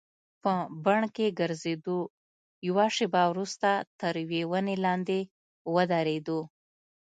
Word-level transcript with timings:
په 0.43 0.53
بڼ 0.85 1.01
کې 1.15 1.35
ګرځېدو، 1.39 1.99
یوه 2.67 2.85
شیبه 2.95 3.23
وروسته 3.31 3.69
تر 3.99 4.13
یوې 4.23 4.41
ونې 4.51 4.75
لاندې 4.85 5.19
ودریدو. 5.73 6.39